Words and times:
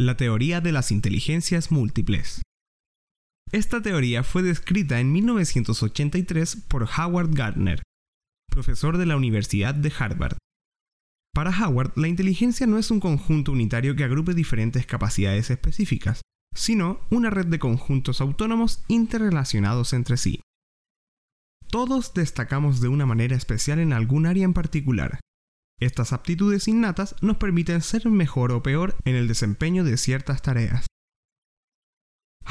La 0.00 0.16
teoría 0.16 0.62
de 0.62 0.72
las 0.72 0.92
inteligencias 0.92 1.70
múltiples. 1.70 2.40
Esta 3.52 3.82
teoría 3.82 4.22
fue 4.22 4.42
descrita 4.42 4.98
en 4.98 5.12
1983 5.12 6.56
por 6.68 6.84
Howard 6.84 7.34
Gardner, 7.34 7.82
profesor 8.50 8.96
de 8.96 9.04
la 9.04 9.18
Universidad 9.18 9.74
de 9.74 9.92
Harvard. 9.98 10.38
Para 11.34 11.50
Howard, 11.50 11.92
la 11.96 12.08
inteligencia 12.08 12.66
no 12.66 12.78
es 12.78 12.90
un 12.90 12.98
conjunto 12.98 13.52
unitario 13.52 13.94
que 13.94 14.04
agrupe 14.04 14.32
diferentes 14.32 14.86
capacidades 14.86 15.50
específicas, 15.50 16.22
sino 16.54 17.00
una 17.10 17.28
red 17.28 17.48
de 17.48 17.58
conjuntos 17.58 18.22
autónomos 18.22 18.82
interrelacionados 18.88 19.92
entre 19.92 20.16
sí. 20.16 20.40
Todos 21.68 22.14
destacamos 22.14 22.80
de 22.80 22.88
una 22.88 23.04
manera 23.04 23.36
especial 23.36 23.78
en 23.78 23.92
algún 23.92 24.24
área 24.24 24.46
en 24.46 24.54
particular. 24.54 25.20
Estas 25.80 26.12
aptitudes 26.12 26.68
innatas 26.68 27.16
nos 27.22 27.38
permiten 27.38 27.80
ser 27.80 28.08
mejor 28.10 28.52
o 28.52 28.62
peor 28.62 28.96
en 29.04 29.16
el 29.16 29.26
desempeño 29.26 29.82
de 29.82 29.96
ciertas 29.96 30.42
tareas. 30.42 30.86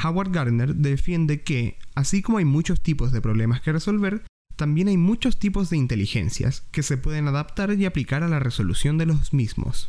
Howard 0.02 0.32
Gardner 0.32 0.74
defiende 0.74 1.42
que, 1.42 1.78
así 1.94 2.22
como 2.22 2.38
hay 2.38 2.44
muchos 2.44 2.82
tipos 2.82 3.12
de 3.12 3.20
problemas 3.20 3.60
que 3.60 3.72
resolver, 3.72 4.24
también 4.56 4.88
hay 4.88 4.96
muchos 4.96 5.38
tipos 5.38 5.70
de 5.70 5.76
inteligencias 5.76 6.62
que 6.72 6.82
se 6.82 6.98
pueden 6.98 7.28
adaptar 7.28 7.72
y 7.72 7.86
aplicar 7.86 8.22
a 8.22 8.28
la 8.28 8.40
resolución 8.40 8.98
de 8.98 9.06
los 9.06 9.32
mismos. 9.32 9.88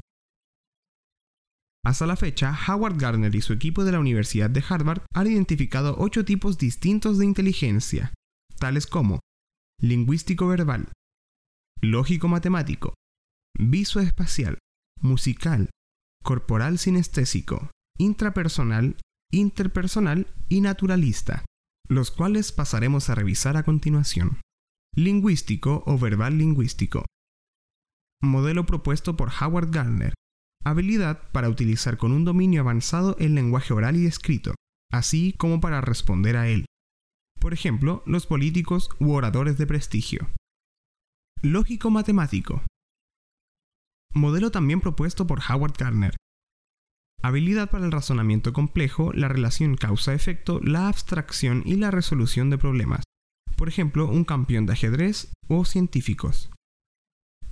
Hasta 1.84 2.06
la 2.06 2.16
fecha, 2.16 2.56
Howard 2.68 2.98
Gardner 2.98 3.34
y 3.34 3.42
su 3.42 3.54
equipo 3.54 3.84
de 3.84 3.92
la 3.92 4.00
Universidad 4.00 4.50
de 4.50 4.64
Harvard 4.68 5.02
han 5.16 5.28
identificado 5.28 5.96
ocho 5.98 6.24
tipos 6.26 6.60
distintos 6.60 7.18
de 7.18 7.26
inteligencia, 7.26 8.14
tales 8.60 8.86
como 8.86 9.20
lingüístico 9.82 10.48
verbal, 10.48 10.90
lógico 11.82 12.28
matemático, 12.28 12.94
visoespacial, 13.58 14.58
musical, 15.00 15.70
corporal 16.24 16.78
sinestésico, 16.78 17.72
intrapersonal, 17.98 18.98
interpersonal 19.32 20.28
y 20.50 20.62
naturalista, 20.62 21.46
los 21.88 22.12
cuales 22.12 22.52
pasaremos 22.52 23.10
a 23.10 23.16
revisar 23.16 23.58
a 23.58 23.64
continuación. 23.64 24.40
Lingüístico 24.96 25.84
o 25.86 25.98
verbal 25.98 26.38
lingüístico. 26.38 27.06
Modelo 28.22 28.66
propuesto 28.66 29.16
por 29.16 29.32
Howard 29.42 29.72
Gardner. 29.72 30.14
Habilidad 30.64 31.32
para 31.32 31.50
utilizar 31.50 31.98
con 31.98 32.12
un 32.12 32.26
dominio 32.26 32.62
avanzado 32.62 33.16
el 33.20 33.34
lenguaje 33.34 33.74
oral 33.74 33.96
y 33.98 34.06
escrito, 34.06 34.54
así 34.92 35.34
como 35.34 35.60
para 35.60 35.82
responder 35.82 36.38
a 36.38 36.48
él 36.48 36.66
por 37.42 37.54
ejemplo, 37.54 38.04
los 38.06 38.28
políticos 38.28 38.90
u 39.00 39.14
oradores 39.14 39.58
de 39.58 39.66
prestigio. 39.66 40.30
Lógico 41.42 41.90
matemático. 41.90 42.62
Modelo 44.14 44.52
también 44.52 44.82
propuesto 44.82 45.26
por 45.26 45.40
Howard 45.50 45.74
Gardner. 45.78 46.16
Habilidad 47.24 47.70
para 47.70 47.86
el 47.86 47.92
razonamiento 47.92 48.52
complejo, 48.52 49.14
la 49.14 49.28
relación 49.28 49.76
causa-efecto, 49.76 50.60
la 50.62 50.88
abstracción 50.88 51.62
y 51.66 51.76
la 51.76 51.92
resolución 51.92 52.50
de 52.50 52.58
problemas. 52.58 53.04
Por 53.56 53.68
ejemplo, 53.68 54.10
un 54.10 54.24
campeón 54.24 54.66
de 54.66 54.74
ajedrez 54.74 55.32
o 55.48 55.66
científicos. 55.66 56.50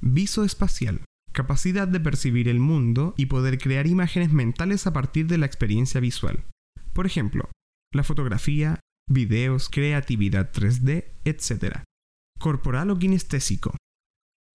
Viso 0.01 0.43
espacial. 0.43 1.03
Capacidad 1.31 1.87
de 1.87 1.99
percibir 1.99 2.47
el 2.47 2.59
mundo 2.59 3.13
y 3.15 3.27
poder 3.27 3.59
crear 3.59 3.85
imágenes 3.85 4.33
mentales 4.33 4.87
a 4.87 4.93
partir 4.93 5.27
de 5.27 5.37
la 5.37 5.45
experiencia 5.45 6.01
visual. 6.01 6.45
Por 6.93 7.05
ejemplo, 7.05 7.49
la 7.93 8.03
fotografía, 8.03 8.79
videos, 9.07 9.69
creatividad 9.69 10.51
3D, 10.51 11.05
etc. 11.25 11.83
Corporal 12.39 12.89
o 12.89 12.97
kinestésico. 12.97 13.75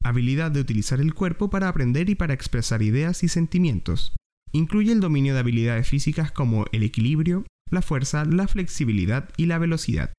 Habilidad 0.04 0.50
de 0.50 0.60
utilizar 0.60 1.00
el 1.00 1.14
cuerpo 1.14 1.50
para 1.50 1.68
aprender 1.68 2.10
y 2.10 2.14
para 2.14 2.34
expresar 2.34 2.82
ideas 2.82 3.24
y 3.24 3.28
sentimientos. 3.28 4.14
Incluye 4.52 4.92
el 4.92 5.00
dominio 5.00 5.34
de 5.34 5.40
habilidades 5.40 5.88
físicas 5.88 6.30
como 6.30 6.66
el 6.72 6.82
equilibrio, 6.82 7.44
la 7.70 7.82
fuerza, 7.82 8.24
la 8.24 8.46
flexibilidad 8.46 9.30
y 9.36 9.46
la 9.46 9.58
velocidad. 9.58 10.12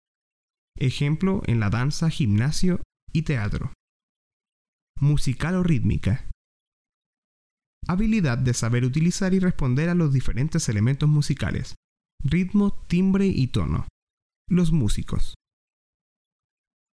Ejemplo 0.78 1.42
en 1.46 1.60
la 1.60 1.70
danza, 1.70 2.10
gimnasio 2.10 2.82
y 3.14 3.22
teatro. 3.22 3.72
Musical 5.00 5.56
o 5.56 5.64
rítmica. 5.64 6.30
Habilidad 7.88 8.40
de 8.40 8.54
saber 8.54 8.84
utilizar 8.84 9.34
y 9.34 9.40
responder 9.40 9.90
a 9.90 9.96
los 9.96 10.12
diferentes 10.12 10.68
elementos 10.68 11.08
musicales. 11.08 11.76
Ritmo, 12.24 12.84
timbre 12.88 13.28
y 13.28 13.48
tono 13.48 13.86
los 14.48 14.72
músicos. 14.72 15.36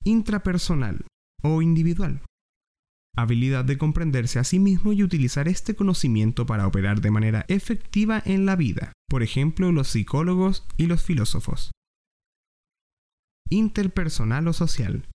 Intrapersonal 0.04 1.04
o 1.42 1.62
individual. 1.62 2.22
Habilidad 3.16 3.64
de 3.64 3.76
comprenderse 3.76 4.38
a 4.38 4.44
sí 4.44 4.58
mismo 4.58 4.92
y 4.92 5.02
utilizar 5.02 5.48
este 5.48 5.74
conocimiento 5.74 6.46
para 6.46 6.66
operar 6.66 7.00
de 7.00 7.10
manera 7.10 7.44
efectiva 7.48 8.22
en 8.24 8.46
la 8.46 8.56
vida, 8.56 8.92
por 9.08 9.22
ejemplo 9.22 9.72
los 9.72 9.88
psicólogos 9.88 10.66
y 10.76 10.86
los 10.86 11.02
filósofos. 11.02 11.70
Interpersonal 13.50 14.46
o 14.46 14.52
social. 14.52 15.08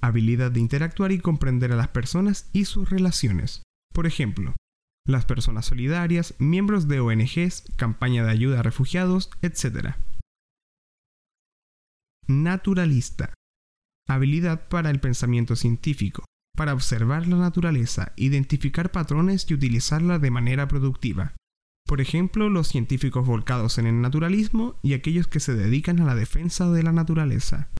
Habilidad 0.00 0.50
de 0.50 0.60
interactuar 0.60 1.12
y 1.12 1.20
comprender 1.20 1.72
a 1.72 1.76
las 1.76 1.88
personas 1.88 2.50
y 2.52 2.64
sus 2.64 2.90
relaciones, 2.90 3.62
por 3.94 4.06
ejemplo, 4.06 4.56
las 5.06 5.24
personas 5.24 5.66
solidarias, 5.66 6.34
miembros 6.38 6.88
de 6.88 7.00
ONGs, 7.00 7.64
campaña 7.76 8.24
de 8.24 8.30
ayuda 8.30 8.60
a 8.60 8.62
refugiados, 8.62 9.30
etc. 9.42 9.96
Naturalista. 12.26 13.32
Habilidad 14.08 14.68
para 14.68 14.90
el 14.90 15.00
pensamiento 15.00 15.54
científico, 15.54 16.24
para 16.56 16.74
observar 16.74 17.26
la 17.26 17.36
naturaleza, 17.36 18.12
identificar 18.16 18.90
patrones 18.90 19.46
y 19.48 19.54
utilizarla 19.54 20.18
de 20.18 20.30
manera 20.30 20.68
productiva. 20.68 21.34
Por 21.86 22.00
ejemplo, 22.00 22.48
los 22.48 22.68
científicos 22.68 23.26
volcados 23.26 23.78
en 23.78 23.86
el 23.86 24.00
naturalismo 24.00 24.78
y 24.82 24.94
aquellos 24.94 25.26
que 25.26 25.40
se 25.40 25.54
dedican 25.54 26.00
a 26.00 26.04
la 26.04 26.14
defensa 26.14 26.70
de 26.70 26.82
la 26.82 26.92
naturaleza. 26.92 27.68